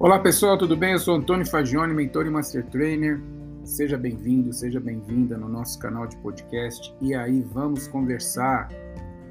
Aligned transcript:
Olá 0.00 0.16
pessoal, 0.16 0.56
tudo 0.56 0.76
bem? 0.76 0.92
Eu 0.92 1.00
sou 1.00 1.16
Antônio 1.16 1.44
Fagione, 1.44 1.92
mentor 1.92 2.24
e 2.24 2.30
master 2.30 2.64
trainer. 2.66 3.20
Seja 3.64 3.98
bem-vindo, 3.98 4.52
seja 4.52 4.78
bem-vinda 4.78 5.36
no 5.36 5.48
nosso 5.48 5.76
canal 5.76 6.06
de 6.06 6.16
podcast. 6.18 6.94
E 7.00 7.16
aí, 7.16 7.42
vamos 7.42 7.88
conversar. 7.88 8.68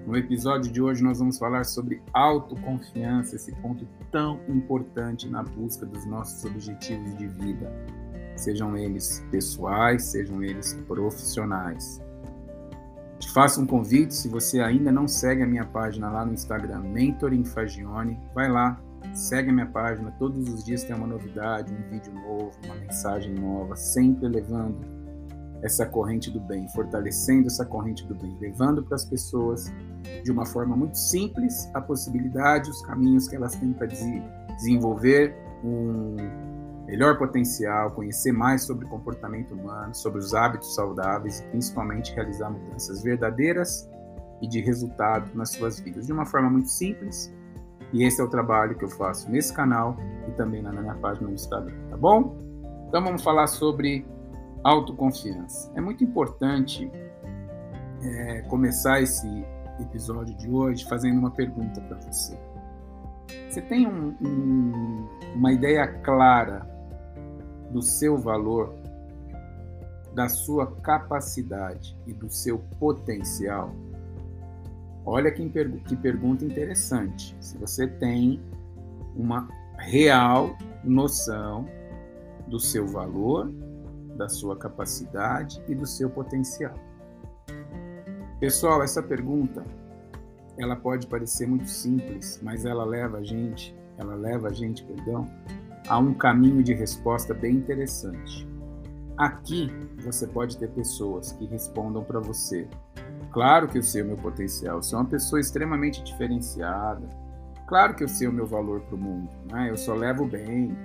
No 0.06 0.18
episódio 0.18 0.70
de 0.70 0.82
hoje, 0.82 1.02
nós 1.02 1.20
vamos 1.20 1.40
falar 1.40 1.64
sobre 1.64 2.02
autoconfiança, 2.14 3.38
esse 3.38 3.56
ponto 3.62 3.88
tão 4.12 4.42
importante 4.50 5.30
na 5.30 5.42
busca 5.42 5.86
dos 5.86 6.06
nossos 6.06 6.44
objetivos 6.44 7.18
de 7.18 7.28
vida, 7.28 7.72
sejam 8.36 8.76
eles 8.76 9.26
pessoais, 9.32 10.04
sejam 10.04 10.44
eles 10.44 10.74
profissionais. 10.86 12.02
Te 13.20 13.32
faço 13.32 13.62
um 13.62 13.66
convite, 13.66 14.14
se 14.14 14.28
você 14.28 14.60
ainda 14.60 14.92
não 14.92 15.08
segue 15.08 15.44
a 15.44 15.48
minha 15.48 15.66
página 15.66 16.12
lá 16.12 16.26
no 16.26 16.34
Instagram, 16.34 16.82
Mentoring 16.82 17.46
Fagione, 17.46 18.20
vai 18.36 18.50
lá, 18.50 18.78
Segue 19.14 19.52
minha 19.52 19.66
página, 19.66 20.12
todos 20.12 20.48
os 20.50 20.64
dias 20.64 20.84
tem 20.84 20.96
uma 20.96 21.08
novidade, 21.08 21.74
um 21.74 21.90
vídeo 21.90 22.14
novo, 22.14 22.52
uma 22.66 22.76
mensagem 22.76 23.34
nova, 23.34 23.76
sempre 23.76 24.28
levando 24.28 24.78
essa 25.62 25.86
corrente 25.86 26.30
do 26.30 26.40
bem, 26.40 26.68
fortalecendo 26.70 27.48
essa 27.48 27.66
corrente 27.66 28.06
do 28.06 28.14
bem, 28.14 28.38
levando 28.40 28.84
para 28.84 28.96
as 28.96 29.06
pessoas 29.06 29.74
de 30.24 30.32
uma 30.32 30.46
forma 30.46 30.76
muito 30.76 30.98
simples 30.98 31.70
a 31.74 31.82
possibilidade, 31.82 32.70
os 32.70 32.82
caminhos 32.84 33.28
que 33.28 33.36
elas 33.36 33.56
têm 33.56 33.74
para 33.74 33.88
desenvolver 33.88 35.36
um 35.64 36.16
melhor 36.86 37.18
potencial, 37.18 37.92
conhecer 37.92 38.32
mais 38.32 38.64
sobre 38.64 38.86
o 38.86 38.90
comportamento 38.90 39.54
humano, 39.54 39.94
sobre 39.94 40.20
os 40.20 40.34
hábitos 40.34 40.74
saudáveis 40.74 41.40
e 41.40 41.44
principalmente 41.48 42.14
realizar 42.14 42.50
mudanças 42.50 43.04
verdadeiras 43.04 43.90
e 44.42 44.48
de 44.48 44.62
resultado 44.62 45.30
nas 45.36 45.50
suas 45.50 45.80
vidas. 45.80 46.06
De 46.06 46.14
uma 46.14 46.26
forma 46.26 46.50
muito 46.50 46.70
simples 46.70 47.34
e 47.94 48.04
esse 48.04 48.20
é 48.20 48.24
o 48.24 48.28
trabalho 48.28 48.76
que 48.76 48.84
eu 48.84 48.90
faço 48.90 49.30
nesse 49.30 49.54
canal 49.54 49.98
e 50.28 50.32
também 50.32 50.62
na 50.62 50.72
minha 50.72 50.96
página 50.96 51.28
no 51.28 51.34
Instagram, 51.34 51.76
tá 51.90 51.98
bom? 51.98 52.36
Então 52.88 53.04
vamos 53.04 53.24
falar 53.24 53.48
sobre 53.48 54.06
autoconfiança. 54.64 55.72
É 55.76 55.82
muito 55.82 56.04
importante 56.04 56.92
é, 58.02 58.42
começar 58.44 59.02
esse 59.02 59.28
episódio 59.80 60.36
de 60.36 60.50
hoje 60.50 60.86
fazendo 60.86 61.20
uma 61.20 61.32
pergunta 61.32 61.80
para 61.82 61.98
você. 61.98 62.38
Você 63.50 63.62
tem 63.62 63.88
um, 63.88 64.16
um, 64.22 65.10
uma 65.36 65.52
ideia 65.52 65.88
clara 66.02 66.68
do 67.72 67.82
seu 67.82 68.18
valor, 68.18 68.74
da 70.14 70.28
sua 70.30 70.72
capacidade 70.82 71.98
e 72.06 72.14
do 72.14 72.30
seu 72.30 72.60
potencial? 72.80 73.74
Olha 75.10 75.32
que, 75.32 75.50
que 75.86 75.96
pergunta 75.96 76.44
interessante. 76.44 77.34
Se 77.40 77.58
você 77.58 77.88
tem 77.88 78.42
uma 79.16 79.48
real 79.78 80.58
noção 80.84 81.66
do 82.46 82.60
seu 82.60 82.86
valor, 82.86 83.50
da 84.18 84.28
sua 84.28 84.58
capacidade 84.58 85.64
e 85.66 85.74
do 85.74 85.86
seu 85.86 86.10
potencial. 86.10 86.74
Pessoal, 88.42 88.84
essa 88.84 89.02
pergunta 89.02 89.64
ela 90.60 90.76
pode 90.76 91.08
parecer 91.08 91.48
muito 91.48 91.70
simples, 91.70 92.42
mas 92.44 92.66
ela 92.66 92.84
leva 92.84 93.20
a 93.20 93.24
gente, 93.24 93.74
ela 93.98 94.14
leva 94.14 94.50
a 94.50 94.54
gente, 94.54 94.84
perdão, 94.84 95.26
a 95.88 95.98
um 95.98 96.14
caminho 96.14 96.62
de 96.62 96.74
resposta 96.74 97.34
bem 97.34 97.56
interessante. 97.56 98.46
Aqui 99.16 99.72
você 100.04 100.28
pode 100.28 100.58
ter 100.58 100.70
pessoas 100.72 101.32
que 101.32 101.46
respondam 101.46 102.04
para 102.04 102.20
você 102.20 102.68
Claro 103.32 103.68
que 103.68 103.78
eu 103.78 103.84
sei 103.84 104.02
o 104.02 104.06
meu 104.06 104.18
potencial, 104.18 104.78
eu 104.78 104.84
sou 104.84 105.00
uma 105.00 105.06
pessoa 105.06 105.40
extremamente 105.40 106.04
diferenciada. 106.04 107.08
Claro 107.68 107.96
que 107.96 108.04
eu 108.04 108.08
sei 108.08 108.28
o 108.28 108.32
meu 108.32 108.46
valor 108.46 108.82
para 108.82 108.96
o 108.96 108.98
mundo, 108.98 109.30
né? 109.52 109.70
eu 109.70 109.78
só 109.78 109.94
levo 109.94 110.26
bem. 110.26 110.76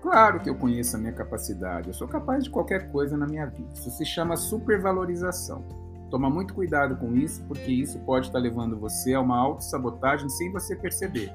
Claro 0.00 0.38
que 0.40 0.48
eu 0.48 0.54
conheço 0.54 0.96
a 0.96 0.98
minha 0.98 1.12
capacidade, 1.12 1.88
eu 1.88 1.94
sou 1.94 2.06
capaz 2.06 2.44
de 2.44 2.50
qualquer 2.50 2.90
coisa 2.90 3.16
na 3.16 3.26
minha 3.26 3.46
vida. 3.46 3.70
Isso 3.74 3.90
se 3.90 4.04
chama 4.04 4.36
supervalorização. 4.36 5.64
Toma 6.10 6.30
muito 6.30 6.54
cuidado 6.54 6.96
com 6.96 7.16
isso, 7.16 7.42
porque 7.48 7.72
isso 7.72 7.98
pode 8.00 8.26
estar 8.26 8.38
levando 8.38 8.78
você 8.78 9.14
a 9.14 9.20
uma 9.20 9.36
autossabotagem 9.36 10.28
sem 10.28 10.52
você 10.52 10.76
perceber. 10.76 11.32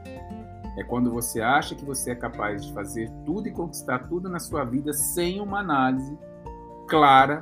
É 0.78 0.84
quando 0.84 1.12
você 1.12 1.42
acha 1.42 1.76
que 1.76 1.84
você 1.84 2.12
é 2.12 2.16
capaz 2.16 2.66
de 2.66 2.74
fazer 2.74 3.12
tudo 3.26 3.50
e 3.50 3.52
conquistar 3.52 4.08
tudo 4.08 4.30
na 4.30 4.40
sua 4.40 4.64
vida 4.64 4.94
sem 4.94 5.42
uma 5.42 5.60
análise 5.60 6.18
clara 6.88 7.42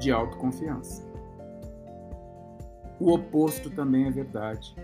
de 0.00 0.10
autoconfiança. 0.10 1.07
O 3.00 3.12
oposto 3.12 3.70
também 3.70 4.06
é 4.06 4.10
verdade. 4.10 4.74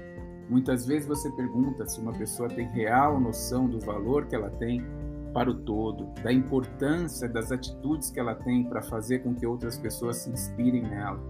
Muitas 0.49 0.87
vezes 0.87 1.09
você 1.09 1.31
pergunta 1.31 1.87
se 1.87 2.01
uma 2.01 2.13
pessoa 2.13 2.49
tem 2.49 2.69
real 2.69 3.19
noção 3.19 3.67
do 3.69 3.81
valor 3.81 4.27
que 4.27 4.35
ela 4.35 4.51
tem 4.51 4.85
para 5.33 5.51
o 5.51 5.55
todo, 5.55 6.07
da 6.23 6.33
importância 6.33 7.29
das 7.29 7.51
atitudes 7.51 8.11
que 8.11 8.21
ela 8.21 8.35
tem 8.35 8.63
para 8.65 8.83
fazer 8.83 9.21
com 9.21 9.35
que 9.35 9.45
outras 9.45 9.77
pessoas 9.77 10.19
se 10.19 10.31
inspirem 10.31 10.83
nela. 10.83 11.21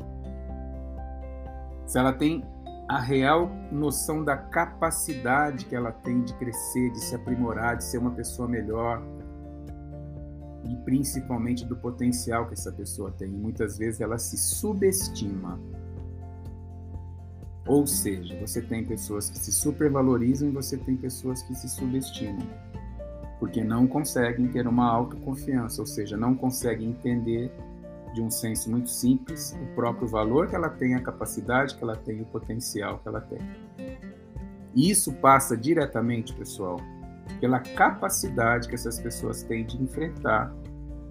Se 1.87 1.99
ela 1.99 2.13
tem 2.13 2.45
a 2.87 3.01
real 3.01 3.51
noção 3.73 4.23
da 4.23 4.37
capacidade 4.37 5.65
que 5.65 5.75
ela 5.75 5.91
tem 5.91 6.23
de 6.23 6.35
crescer, 6.35 6.91
de 6.91 7.01
se 7.01 7.15
aprimorar, 7.15 7.79
de 7.79 7.85
ser 7.85 7.97
uma 7.97 8.11
pessoa 8.11 8.47
melhor, 8.47 9.03
e 10.65 10.77
principalmente 10.85 11.65
do 11.65 11.77
potencial 11.77 12.47
que 12.47 12.55
essa 12.55 12.73
pessoa 12.73 13.11
tem. 13.11 13.31
muitas 13.31 13.79
vezes 13.79 14.01
ela 14.01 14.19
se 14.19 14.37
subestima 14.37 15.59
ou 17.67 17.87
seja, 17.87 18.39
você 18.41 18.61
tem 18.61 18.85
pessoas 18.85 19.31
que 19.31 19.39
se 19.39 19.53
supervalorizam 19.53 20.49
e 20.49 20.53
você 20.53 20.77
tem 20.77 20.97
pessoas 20.97 21.43
que 21.43 21.55
se 21.55 21.69
subestimam, 21.69 22.47
porque 23.39 23.65
não 23.65 23.87
conseguem 23.87 24.49
ter 24.49 24.67
uma 24.67 24.87
autoconfiança, 24.87 25.81
ou 25.81 25.87
seja, 25.87 26.17
não 26.17 26.35
conseguem 26.35 26.91
entender 26.91 27.51
de 28.13 28.23
um 28.23 28.31
senso 28.31 28.71
muito 28.71 28.91
simples 28.91 29.57
o 29.61 29.75
próprio 29.75 30.07
valor 30.07 30.49
que 30.49 30.55
ela 30.55 30.69
tem, 30.69 30.95
a 30.95 31.01
capacidade 31.01 31.75
que 31.75 31.83
ela 31.83 31.97
tem, 31.97 32.21
o 32.21 32.27
potencial 32.27 32.99
que 32.99 33.09
ela 33.09 33.21
tem. 33.21 33.41
E 34.75 34.91
isso 34.91 35.13
passa 35.15 35.57
diretamente, 35.57 36.33
pessoal, 36.35 36.79
pela 37.41 37.61
capacidade 37.61 38.69
que 38.69 38.75
essas 38.75 39.01
pessoas 39.01 39.43
têm 39.43 39.65
de 39.65 39.83
enfrentar 39.83 40.55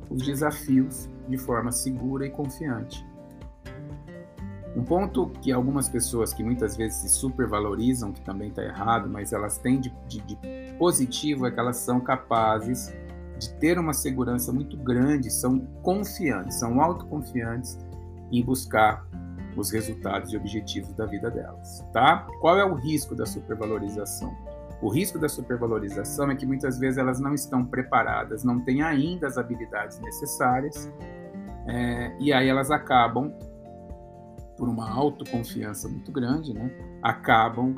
os 0.10 0.24
desafios 0.24 1.10
de 1.28 1.38
forma 1.38 1.72
segura 1.72 2.26
e 2.26 2.30
confiante. 2.30 3.06
Um 4.76 4.84
ponto 4.84 5.30
que 5.42 5.52
algumas 5.52 5.88
pessoas 5.88 6.34
que 6.34 6.44
muitas 6.44 6.76
vezes 6.76 6.98
se 6.98 7.10
supervalorizam, 7.10 8.12
que 8.12 8.22
também 8.22 8.50
está 8.50 8.64
errado, 8.64 9.08
mas 9.08 9.32
elas 9.32 9.58
têm 9.58 9.80
de, 9.80 9.94
de, 10.08 10.20
de, 10.22 10.38
positivo 10.80 11.46
é 11.46 11.52
que 11.52 11.60
elas 11.60 11.78
são 11.78 12.00
capazes 12.00 12.92
de 13.38 13.54
ter 13.56 13.78
uma 13.78 13.94
segurança 13.94 14.52
muito 14.52 14.76
grande, 14.78 15.30
são 15.30 15.60
confiantes, 15.84 16.60
são 16.60 16.82
autoconfiantes 16.82 17.78
em 18.32 18.44
buscar 18.44 19.06
os 19.56 19.70
resultados 19.70 20.34
e 20.34 20.38
objetivos 20.38 20.92
da 20.94 21.06
vida 21.06 21.30
delas, 21.30 21.86
tá? 21.94 22.28
Qual 22.42 22.58
é 22.58 22.66
o 22.66 22.74
risco 22.74 23.16
da 23.16 23.28
supervalorização? 23.28 24.36
O 24.82 24.90
risco 24.90 25.20
da 25.20 25.30
supervalorização 25.30 26.32
é 26.32 26.36
que 26.36 26.46
muitas 26.46 26.80
vezes 26.80 26.98
elas 26.98 27.20
não 27.20 27.36
estão 27.36 27.64
preparadas, 27.64 28.44
não 28.44 28.60
têm 28.60 28.82
ainda 28.82 29.28
as 29.28 29.38
habilidades 29.38 30.00
necessárias, 30.00 30.92
é, 31.68 32.16
e 32.20 32.34
aí 32.34 32.48
elas 32.50 32.72
acabam 32.72 33.32
por 34.64 34.70
uma 34.70 34.90
autoconfiança 34.90 35.90
muito 35.90 36.10
grande, 36.10 36.54
né, 36.54 36.72
acabam 37.02 37.76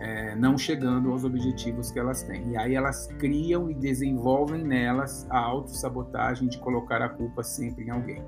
é, 0.00 0.34
não 0.34 0.56
chegando 0.56 1.12
aos 1.12 1.24
objetivos 1.24 1.90
que 1.90 1.98
elas 1.98 2.22
têm. 2.22 2.52
E 2.52 2.56
aí 2.56 2.74
elas 2.74 3.06
criam 3.18 3.70
e 3.70 3.74
desenvolvem 3.74 4.64
nelas 4.64 5.26
a 5.28 5.38
autossabotagem 5.38 6.48
de 6.48 6.56
colocar 6.58 7.02
a 7.02 7.08
culpa 7.10 7.42
sempre 7.42 7.84
em 7.84 7.90
alguém. 7.90 8.24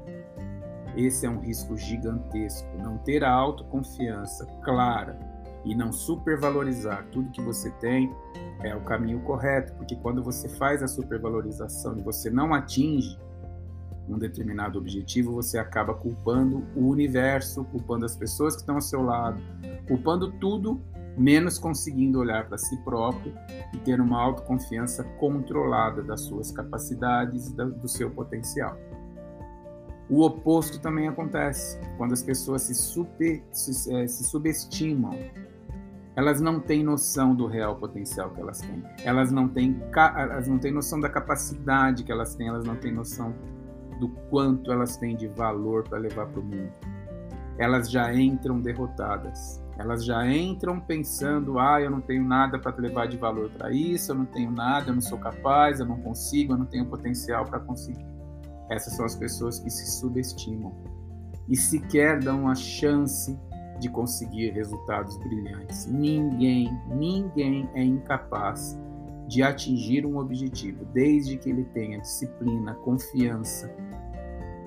Esse 0.95 1.25
é 1.25 1.31
um 1.31 1.41
risco 1.41 1.79
gigantesco. 1.79 2.69
Não 2.77 2.99
ter 2.99 3.25
a 3.25 3.33
autoconfiança 3.33 4.45
clara 4.63 5.19
e 5.65 5.75
não 5.75 5.91
supervalorizar 5.91 7.07
tudo 7.11 7.31
que 7.31 7.41
você 7.41 7.71
tem 7.81 8.15
é 8.61 8.77
o 8.77 8.83
caminho 8.83 9.21
correto, 9.21 9.73
porque 9.77 9.97
quando 9.97 10.23
você 10.23 10.47
faz 10.47 10.83
a 10.83 10.87
supervalorização 10.87 11.97
e 11.97 12.03
você 12.03 12.29
não 12.29 12.53
atinge 12.53 13.19
um 14.09 14.19
determinado 14.19 14.79
objetivo, 14.79 15.33
você 15.33 15.59
acaba 15.59 15.95
culpando 15.95 16.65
o 16.77 16.89
universo, 16.89 17.65
culpando 17.65 18.05
as 18.05 18.17
pessoas 18.17 18.55
que 18.55 18.61
estão 18.61 18.77
ao 18.77 18.81
seu 18.81 19.03
lado, 19.03 19.41
culpando 19.87 20.33
tudo, 20.33 20.81
menos 21.17 21.59
conseguindo 21.59 22.19
olhar 22.19 22.47
para 22.47 22.59
si 22.59 22.77
próprio 22.79 23.33
e 23.73 23.79
ter 23.79 24.01
uma 24.01 24.21
autoconfiança 24.21 25.05
controlada 25.19 26.03
das 26.03 26.23
suas 26.23 26.51
capacidades 26.51 27.49
e 27.49 27.55
do 27.55 27.89
seu 27.89 28.11
potencial. 28.11 28.77
O 30.09 30.23
oposto 30.23 30.79
também 30.81 31.09
acontece 31.09 31.79
quando 31.97 32.13
as 32.13 32.23
pessoas 32.23 32.63
se, 32.63 32.75
super, 32.75 33.43
se, 33.51 33.93
é, 33.95 34.07
se 34.07 34.25
subestimam. 34.25 35.19
Elas 36.15 36.41
não 36.41 36.61
têm 36.61 36.85
noção 36.85 37.35
do 37.35 37.47
real 37.47 37.77
potencial 37.77 38.31
que 38.31 38.41
elas 38.41 38.61
têm. 38.61 38.85
Elas 39.03 39.33
não 39.33 39.49
têm, 39.49 39.81
elas 39.97 40.47
não 40.47 40.59
têm 40.59 40.71
noção 40.71 41.01
da 41.01 41.09
capacidade 41.09 42.05
que 42.05 42.13
elas 42.13 42.35
têm. 42.35 42.49
Elas 42.49 42.65
não 42.65 42.77
têm 42.77 42.93
noção 42.93 43.35
do 44.05 44.09
quanto 44.29 44.71
elas 44.71 44.99
têm 44.99 45.17
de 45.17 45.27
valor 45.29 45.89
para 45.89 45.99
levar 45.99 46.27
para 46.27 46.41
o 46.41 46.45
mundo. 46.45 46.73
elas 47.57 47.91
já 47.91 48.13
entram 48.13 48.61
derrotadas. 48.61 49.63
Elas 49.79 50.05
já 50.05 50.27
entram 50.31 50.79
pensando: 50.79 51.59
ah, 51.59 51.81
eu 51.81 51.91
não 51.91 52.01
tenho 52.01 52.25
nada 52.25 52.59
para 52.59 52.77
levar 52.77 53.07
de 53.07 53.17
valor 53.17 53.51
para 53.51 53.73
isso, 53.73 54.13
eu 54.13 54.17
não 54.17 54.27
tenho 54.27 54.51
nada, 54.51 54.91
eu 54.91 54.95
não 54.95 55.01
sou 55.01 55.19
capaz, 55.19 55.81
eu 55.81 55.87
não 55.87 56.01
consigo, 56.01 56.53
eu 56.53 56.59
não 56.59 56.67
tenho 56.67 56.87
potencial 56.87 57.45
para 57.45 57.61
conseguir. 57.61 58.07
Essas 58.71 58.95
são 58.95 59.05
as 59.05 59.17
pessoas 59.17 59.59
que 59.61 59.71
se 59.71 59.99
subestimam 60.01 60.73
e 61.49 61.57
sequer 61.57 62.21
dão 62.21 62.49
a 62.49 62.55
chance 62.55 63.39
de 63.81 63.89
conseguir 63.89 64.51
resultados 64.51 65.17
brilhantes. 65.19 65.87
Ninguém, 65.87 66.71
ninguém 66.89 67.69
é 67.75 67.83
incapaz 67.83 68.79
de 69.27 69.43
atingir 69.43 70.05
um 70.05 70.19
objetivo, 70.19 70.85
desde 70.87 71.37
que 71.37 71.51
ele 71.51 71.65
tenha 71.65 72.01
disciplina, 72.01 72.75
confiança, 72.75 73.75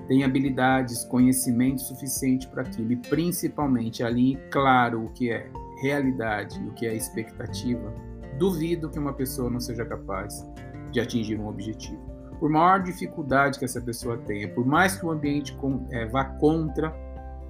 tenha 0.08 0.26
habilidades, 0.26 1.04
conhecimento 1.04 1.82
suficiente 1.82 2.48
para 2.48 2.62
aquilo 2.62 2.92
e 2.92 2.96
principalmente 2.96 4.02
alinhe 4.02 4.38
claro 4.50 5.04
o 5.04 5.10
que 5.10 5.30
é 5.30 5.50
realidade 5.80 6.58
o 6.66 6.72
que 6.72 6.86
é 6.86 6.94
expectativa. 6.94 7.92
Duvido 8.38 8.90
que 8.90 8.98
uma 8.98 9.12
pessoa 9.12 9.50
não 9.50 9.60
seja 9.60 9.84
capaz 9.84 10.46
de 10.90 11.00
atingir 11.00 11.38
um 11.38 11.48
objetivo. 11.48 12.00
Por 12.38 12.48
maior 12.48 12.82
dificuldade 12.82 13.58
que 13.58 13.64
essa 13.64 13.80
pessoa 13.80 14.16
tenha, 14.18 14.48
por 14.48 14.64
mais 14.64 14.96
que 14.96 15.04
o 15.04 15.10
ambiente 15.10 15.56
é, 15.90 16.06
vá 16.06 16.24
contra 16.24 16.90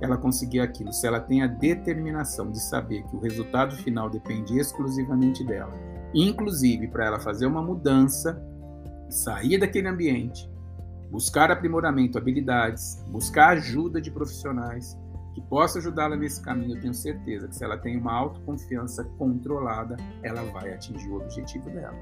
ela 0.00 0.16
conseguir 0.16 0.60
aquilo, 0.60 0.92
se 0.92 1.06
ela 1.06 1.20
tem 1.20 1.42
a 1.42 1.46
determinação 1.46 2.50
de 2.50 2.60
saber 2.60 3.02
que 3.04 3.16
o 3.16 3.20
resultado 3.20 3.76
final 3.76 4.08
depende 4.08 4.58
exclusivamente 4.58 5.44
dela, 5.44 5.72
inclusive 6.14 6.88
para 6.88 7.06
ela 7.06 7.20
fazer 7.20 7.46
uma 7.46 7.62
mudança, 7.62 8.40
sair 9.08 9.58
daquele 9.58 9.88
ambiente, 9.88 10.48
buscar 11.10 11.50
aprimoramento, 11.50 12.18
habilidades, 12.18 13.02
buscar 13.08 13.50
ajuda 13.50 14.00
de 14.00 14.10
profissionais 14.10 14.96
que 15.34 15.40
possa 15.42 15.78
ajudá-la 15.78 16.16
nesse 16.16 16.42
caminho, 16.42 16.76
eu 16.76 16.80
tenho 16.80 16.94
certeza 16.94 17.46
que 17.46 17.54
se 17.54 17.64
ela 17.64 17.78
tem 17.78 17.96
uma 17.96 18.12
autoconfiança 18.12 19.04
controlada, 19.16 19.96
ela 20.22 20.42
vai 20.42 20.72
atingir 20.72 21.08
o 21.10 21.16
objetivo 21.16 21.70
dela. 21.70 21.96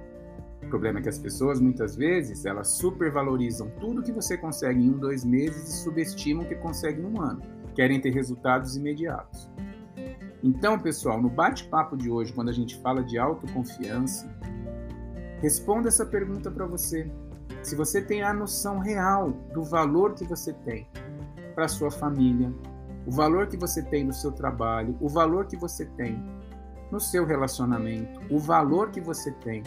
O 0.62 0.68
problema 0.68 0.98
é 0.98 1.02
que 1.02 1.08
as 1.08 1.18
pessoas, 1.18 1.60
muitas 1.60 1.94
vezes, 1.94 2.44
elas 2.44 2.68
supervalorizam 2.68 3.70
tudo 3.78 4.02
que 4.02 4.10
você 4.10 4.38
consegue 4.38 4.82
em 4.82 4.90
um, 4.90 4.98
dois 4.98 5.24
meses 5.24 5.68
e 5.68 5.82
subestimam 5.84 6.44
o 6.44 6.48
que 6.48 6.54
consegue 6.56 7.00
em 7.00 7.04
um 7.04 7.20
ano. 7.20 7.42
Querem 7.76 8.00
ter 8.00 8.10
resultados 8.10 8.76
imediatos. 8.76 9.48
Então, 10.42 10.78
pessoal, 10.78 11.20
no 11.20 11.28
bate-papo 11.28 11.96
de 11.96 12.10
hoje, 12.10 12.32
quando 12.32 12.48
a 12.48 12.52
gente 12.52 12.76
fala 12.80 13.04
de 13.04 13.18
autoconfiança, 13.18 14.28
responda 15.40 15.88
essa 15.88 16.04
pergunta 16.04 16.50
para 16.50 16.66
você. 16.66 17.08
Se 17.62 17.76
você 17.76 18.00
tem 18.00 18.22
a 18.22 18.32
noção 18.32 18.78
real 18.78 19.30
do 19.52 19.62
valor 19.62 20.14
que 20.14 20.24
você 20.24 20.52
tem 20.52 20.88
para 21.54 21.68
sua 21.68 21.90
família, 21.90 22.52
o 23.06 23.10
valor 23.10 23.46
que 23.46 23.56
você 23.56 23.82
tem 23.82 24.04
no 24.04 24.12
seu 24.12 24.32
trabalho, 24.32 24.96
o 25.00 25.08
valor 25.08 25.46
que 25.46 25.56
você 25.56 25.84
tem 25.84 26.20
no 26.90 26.98
seu 26.98 27.24
relacionamento, 27.24 28.20
o 28.30 28.38
valor 28.38 28.90
que 28.90 29.00
você 29.00 29.32
tem 29.32 29.62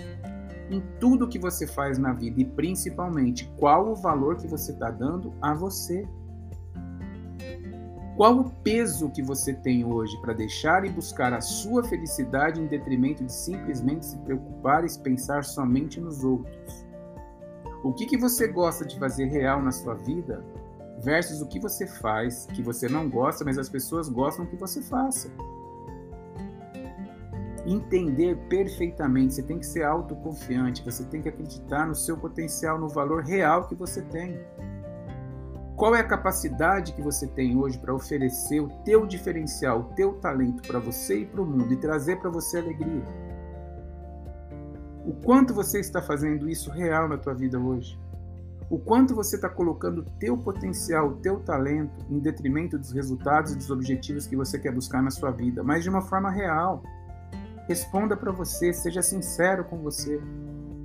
em 0.70 0.82
tudo 1.00 1.28
que 1.28 1.40
você 1.40 1.66
faz 1.66 1.98
na 1.98 2.14
vida 2.14 2.42
e 2.42 2.46
principalmente 2.46 3.52
qual 3.58 3.92
o 3.92 3.96
valor 3.96 4.36
que 4.38 4.48
você 4.48 4.72
está 4.72 4.90
dando 4.90 5.34
a 5.42 5.54
você. 5.54 6.08
Qual 8.20 8.38
o 8.38 8.50
peso 8.50 9.10
que 9.10 9.24
você 9.24 9.54
tem 9.54 9.86
hoje 9.86 10.20
para 10.20 10.34
deixar 10.34 10.84
e 10.84 10.90
buscar 10.90 11.32
a 11.32 11.40
sua 11.40 11.86
felicidade 11.86 12.60
em 12.60 12.68
detrimento 12.68 13.24
de 13.24 13.32
simplesmente 13.32 14.08
se 14.08 14.18
preocupar 14.18 14.84
e 14.84 15.00
pensar 15.00 15.46
somente 15.46 16.02
nos 16.02 16.22
outros? 16.22 16.86
O 17.82 17.94
que, 17.94 18.06
que 18.06 18.18
você 18.18 18.50
gosta 18.50 18.86
de 18.86 19.00
fazer 19.00 19.28
real 19.28 19.62
na 19.62 19.72
sua 19.72 19.94
vida 19.94 20.44
versus 21.02 21.42
o 21.42 21.48
que 21.48 21.62
você 21.62 21.88
faz 21.88 22.46
que 22.48 22.62
você 22.62 22.90
não 22.90 23.10
gosta, 23.10 23.46
mas 23.46 23.58
as 23.58 23.70
pessoas 23.70 24.10
gostam 24.10 24.46
que 24.46 24.58
você 24.58 24.82
faça? 24.82 25.32
entender 27.66 28.36
perfeitamente, 28.50 29.36
você 29.36 29.44
tem 29.44 29.60
que 29.60 29.66
ser 29.66 29.84
autoconfiante, 29.84 30.84
você 30.84 31.06
tem 31.06 31.22
que 31.22 31.30
acreditar 31.30 31.86
no 31.86 31.96
seu 31.96 32.18
potencial, 32.18 32.80
no 32.80 32.90
valor 32.90 33.24
real 33.24 33.68
que 33.68 33.76
você 33.76 34.02
tem. 34.02 34.40
Qual 35.80 35.96
é 35.96 36.02
a 36.02 36.04
capacidade 36.04 36.92
que 36.92 37.02
você 37.02 37.26
tem 37.26 37.58
hoje 37.58 37.78
para 37.78 37.96
oferecer 37.96 38.60
o 38.60 38.68
teu 38.84 39.08
diferencial, 39.08 39.80
o 39.80 39.84
teu 39.96 40.12
talento 40.16 40.62
para 40.68 40.78
você 40.78 41.22
e 41.22 41.26
para 41.26 41.42
o 41.42 41.46
mundo 41.46 41.72
e 41.72 41.78
trazer 41.78 42.20
para 42.20 42.30
você 42.30 42.58
alegria? 42.58 43.06
O 45.06 45.14
quanto 45.24 45.54
você 45.54 45.80
está 45.80 46.02
fazendo 46.02 46.50
isso 46.50 46.70
real 46.70 47.08
na 47.08 47.18
tua 47.18 47.34
vida 47.34 47.58
hoje? 47.58 47.98
O 48.70 48.78
quanto 48.78 49.16
você 49.16 49.38
está 49.38 49.48
colocando 49.48 50.00
o 50.00 50.06
teu 50.20 50.38
potencial, 50.38 51.12
o 51.12 51.16
teu 51.16 51.40
talento 51.40 52.06
em 52.10 52.20
detrimento 52.20 52.78
dos 52.78 52.92
resultados 52.92 53.54
e 53.54 53.56
dos 53.56 53.72
objetivos 53.72 54.28
que 54.28 54.36
você 54.36 54.60
quer 54.60 54.74
buscar 54.74 55.02
na 55.02 55.10
sua 55.10 55.32
vida, 55.32 55.64
mas 55.64 55.82
de 55.82 55.90
uma 55.90 56.02
forma 56.02 56.30
real. 56.30 56.84
Responda 57.70 58.18
para 58.18 58.34
você, 58.34 58.74
seja 58.74 59.02
sincero 59.02 59.64
com 59.64 59.78
você. 59.78 60.22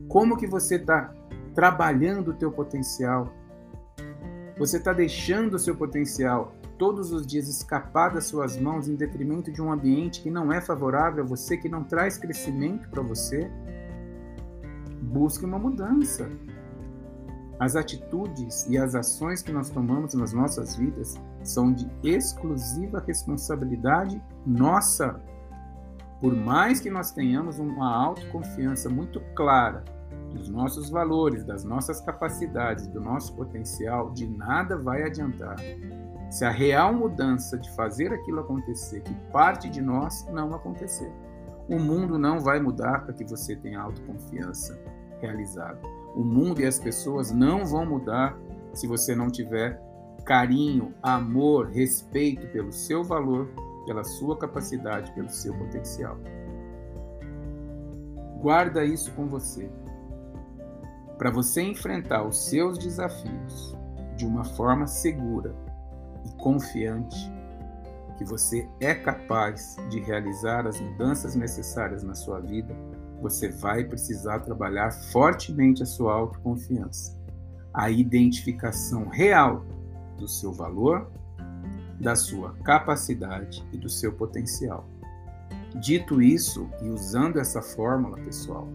Como 0.06 0.36
que 0.36 0.46
você 0.46 0.76
está 0.76 1.12
trabalhando 1.52 2.28
o 2.28 2.34
teu 2.34 2.52
potencial? 2.52 3.28
Você 4.56 4.76
está 4.76 4.92
deixando 4.92 5.54
o 5.54 5.58
seu 5.58 5.74
potencial 5.74 6.54
todos 6.78 7.10
os 7.12 7.26
dias 7.26 7.48
escapar 7.48 8.14
das 8.14 8.26
suas 8.26 8.56
mãos 8.56 8.88
em 8.88 8.94
detrimento 8.94 9.50
de 9.50 9.60
um 9.60 9.72
ambiente 9.72 10.22
que 10.22 10.30
não 10.30 10.52
é 10.52 10.60
favorável 10.60 11.24
a 11.24 11.26
você, 11.26 11.56
que 11.56 11.68
não 11.68 11.82
traz 11.82 12.16
crescimento 12.16 12.88
para 12.88 13.02
você? 13.02 13.50
Busque 15.02 15.44
uma 15.44 15.58
mudança. 15.58 16.30
As 17.58 17.74
atitudes 17.74 18.66
e 18.68 18.78
as 18.78 18.94
ações 18.94 19.42
que 19.42 19.52
nós 19.52 19.70
tomamos 19.70 20.14
nas 20.14 20.32
nossas 20.32 20.76
vidas 20.76 21.14
são 21.42 21.72
de 21.72 21.88
exclusiva 22.04 23.02
responsabilidade 23.04 24.22
nossa. 24.46 25.20
Por 26.20 26.34
mais 26.34 26.78
que 26.78 26.90
nós 26.90 27.10
tenhamos 27.10 27.58
uma 27.58 27.92
autoconfiança 27.92 28.88
muito 28.88 29.20
clara 29.34 29.84
dos 30.34 30.48
nossos 30.48 30.90
valores, 30.90 31.44
das 31.44 31.64
nossas 31.64 32.00
capacidades, 32.00 32.86
do 32.86 33.00
nosso 33.00 33.34
potencial, 33.34 34.10
de 34.10 34.26
nada 34.26 34.76
vai 34.76 35.02
adiantar 35.02 35.56
se 36.30 36.44
a 36.44 36.50
real 36.50 36.92
mudança 36.92 37.56
de 37.56 37.70
fazer 37.76 38.12
aquilo 38.12 38.40
acontecer, 38.40 39.00
que 39.02 39.14
parte 39.30 39.68
de 39.68 39.80
nós, 39.80 40.26
não 40.32 40.52
acontecer. 40.52 41.12
O 41.68 41.78
mundo 41.78 42.18
não 42.18 42.40
vai 42.40 42.60
mudar 42.60 43.04
para 43.04 43.14
que 43.14 43.24
você 43.24 43.54
tenha 43.54 43.80
autoconfiança 43.80 44.78
realizada. 45.20 45.78
O 46.14 46.24
mundo 46.24 46.60
e 46.60 46.66
as 46.66 46.78
pessoas 46.78 47.30
não 47.30 47.64
vão 47.64 47.86
mudar 47.86 48.36
se 48.72 48.86
você 48.86 49.14
não 49.14 49.28
tiver 49.28 49.80
carinho, 50.24 50.92
amor, 51.02 51.68
respeito 51.68 52.46
pelo 52.48 52.72
seu 52.72 53.04
valor 53.04 53.48
pela 53.84 54.04
sua 54.04 54.36
capacidade, 54.36 55.12
pelo 55.12 55.30
seu 55.30 55.54
potencial. 55.54 56.18
Guarda 58.40 58.84
isso 58.84 59.12
com 59.12 59.26
você. 59.26 59.70
Para 61.18 61.30
você 61.30 61.62
enfrentar 61.62 62.26
os 62.26 62.46
seus 62.46 62.78
desafios 62.78 63.76
de 64.16 64.26
uma 64.26 64.44
forma 64.44 64.86
segura 64.86 65.54
e 66.24 66.36
confiante, 66.36 67.32
que 68.16 68.24
você 68.24 68.68
é 68.80 68.94
capaz 68.94 69.76
de 69.90 70.00
realizar 70.00 70.66
as 70.66 70.80
mudanças 70.80 71.34
necessárias 71.34 72.02
na 72.02 72.14
sua 72.14 72.40
vida, 72.40 72.74
você 73.20 73.48
vai 73.48 73.84
precisar 73.84 74.40
trabalhar 74.40 74.90
fortemente 74.90 75.82
a 75.82 75.86
sua 75.86 76.14
autoconfiança, 76.14 77.18
a 77.72 77.90
identificação 77.90 79.08
real 79.08 79.64
do 80.18 80.28
seu 80.28 80.52
valor 80.52 81.10
da 82.00 82.14
sua 82.14 82.54
capacidade 82.64 83.66
e 83.72 83.78
do 83.78 83.88
seu 83.88 84.12
potencial. 84.12 84.88
Dito 85.80 86.20
isso 86.20 86.68
e 86.82 86.88
usando 86.88 87.38
essa 87.38 87.60
fórmula, 87.62 88.16
pessoal, 88.16 88.68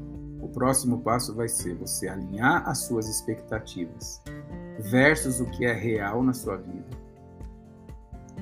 próximo 0.50 1.02
passo 1.02 1.34
vai 1.34 1.48
ser 1.48 1.76
você 1.76 2.08
alinhar 2.08 2.68
as 2.68 2.80
suas 2.80 3.08
expectativas 3.08 4.22
versus 4.80 5.40
o 5.40 5.46
que 5.46 5.66
é 5.66 5.74
real 5.74 6.24
na 6.24 6.34
sua 6.34 6.58
vida. 6.58 6.98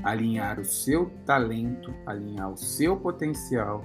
Alinhar 0.04 0.60
o 0.60 0.66
seu 0.66 1.10
talento, 1.26 1.94
alinhar 2.06 2.52
o 2.52 2.58
seu 2.58 2.98
potencial, 2.98 3.82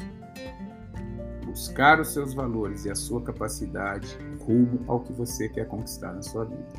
buscar 1.45 2.00
os 2.00 2.12
seus 2.12 2.35
valores 2.35 2.85
e 2.85 2.91
a 2.91 2.95
sua 2.95 3.23
capacidade 3.23 4.17
rumo 4.41 4.85
ao 4.87 5.00
que 5.00 5.12
você 5.12 5.49
quer 5.49 5.67
conquistar 5.67 6.12
na 6.12 6.23
sua 6.23 6.45
vida. 6.45 6.73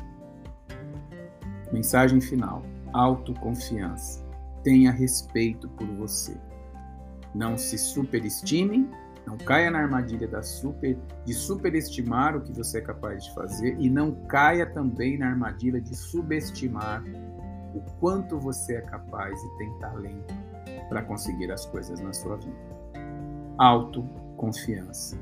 Mensagem 1.72 2.20
final 2.20 2.62
autoconfiança. 2.94 4.24
Tenha 4.62 4.92
respeito 4.92 5.68
por 5.68 5.86
você. 5.96 6.36
Não 7.34 7.58
se 7.58 7.76
superestime, 7.76 8.88
não 9.26 9.36
caia 9.38 9.70
na 9.70 9.80
armadilha 9.80 10.28
da 10.28 10.42
super, 10.42 10.98
de 11.24 11.32
superestimar 11.32 12.36
o 12.36 12.40
que 12.40 12.52
você 12.52 12.78
é 12.78 12.80
capaz 12.80 13.24
de 13.24 13.34
fazer 13.34 13.76
e 13.78 13.88
não 13.88 14.12
caia 14.26 14.66
também 14.66 15.18
na 15.18 15.28
armadilha 15.28 15.80
de 15.80 15.94
subestimar 15.96 17.02
o 17.74 17.80
quanto 17.98 18.38
você 18.38 18.76
é 18.76 18.80
capaz 18.82 19.38
e 19.42 19.58
tem 19.58 19.78
talento 19.78 20.34
para 20.88 21.02
conseguir 21.02 21.50
as 21.50 21.66
coisas 21.66 22.00
na 22.00 22.12
sua 22.12 22.36
vida. 22.36 22.56
Autoconfiança. 23.58 25.18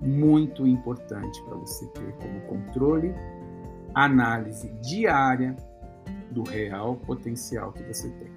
Muito 0.00 0.66
importante 0.66 1.42
para 1.44 1.56
você 1.56 1.86
ter 1.88 2.12
como 2.14 2.40
controle, 2.42 3.14
análise 3.94 4.70
diária 4.82 5.56
do 6.30 6.42
real 6.42 6.96
potencial 6.96 7.72
que 7.72 7.82
você 7.82 8.08
tem. 8.10 8.30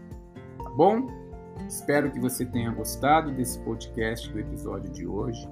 Tá 0.63 0.69
bom? 0.71 1.22
Espero 1.67 2.11
que 2.11 2.19
você 2.19 2.45
tenha 2.45 2.71
gostado 2.71 3.31
desse 3.31 3.59
podcast 3.59 4.31
do 4.31 4.39
episódio 4.39 4.91
de 4.91 5.07
hoje. 5.07 5.47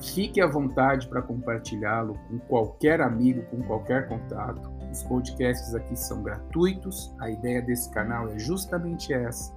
Fique 0.00 0.40
à 0.40 0.46
vontade 0.46 1.08
para 1.08 1.22
compartilhá-lo 1.22 2.18
com 2.28 2.38
qualquer 2.40 3.00
amigo, 3.00 3.42
com 3.44 3.62
qualquer 3.62 4.08
contato. 4.08 4.70
Os 4.90 5.02
podcasts 5.02 5.74
aqui 5.74 5.96
são 5.96 6.22
gratuitos. 6.22 7.14
A 7.20 7.30
ideia 7.30 7.62
desse 7.62 7.90
canal 7.90 8.28
é 8.28 8.38
justamente 8.38 9.12
essa: 9.12 9.52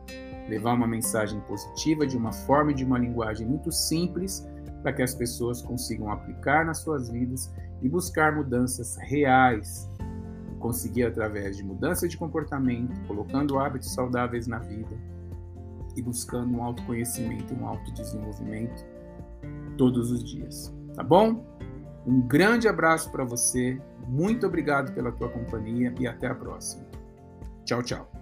levar 0.48 0.74
uma 0.74 0.88
mensagem 0.88 1.40
positiva 1.42 2.06
de 2.06 2.18
uma 2.18 2.32
forma 2.32 2.72
e 2.72 2.76
de 2.76 2.86
uma 2.86 2.98
linguagem 2.98 3.48
muito 3.48 3.72
simples 3.72 4.48
para 4.82 4.94
que 4.94 5.02
as 5.02 5.14
pessoas 5.14 5.62
consigam 5.62 6.12
aplicar 6.12 6.66
nas 6.66 6.80
suas 6.80 7.10
vidas 7.10 7.54
e 7.82 7.90
buscar 7.90 8.36
mudanças 8.36 8.98
reais. 8.98 9.90
Conseguir 10.60 11.04
através 11.04 11.58
de 11.58 11.64
mudança 11.64 12.08
de 12.08 12.18
comportamento, 12.18 13.00
colocando 13.08 13.60
hábitos 13.60 13.94
saudáveis 13.94 14.48
na 14.48 14.60
vida 14.60 14.98
e 15.98 16.02
buscando 16.02 16.56
um 16.56 16.64
autoconhecimento, 16.64 17.54
um 17.54 17.68
autodesenvolvimento 17.68 18.86
todos 19.78 20.12
os 20.12 20.24
dias. 20.24 20.74
Tá 20.96 21.04
bom? 21.04 21.46
Um 22.06 22.22
grande 22.22 22.68
abraço 22.68 23.12
para 23.12 23.26
você, 23.26 23.82
muito 24.08 24.48
obrigado 24.48 24.94
pela 24.94 25.12
tua 25.12 25.30
companhia 25.30 25.94
e 26.00 26.08
até 26.08 26.28
a 26.28 26.36
próxima. 26.36 26.86
Tchau, 27.66 27.84
tchau. 27.84 28.17